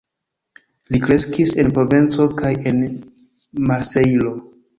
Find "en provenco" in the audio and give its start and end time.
1.63-2.25